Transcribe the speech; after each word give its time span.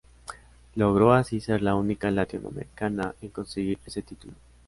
Logró 0.73 1.13
así 1.13 1.39
ser 1.39 1.61
la 1.61 1.75
única 1.75 2.09
latinoamericana 2.09 3.13
en 3.21 3.29
conseguir 3.29 3.77
ese 3.85 4.01
título. 4.01 4.33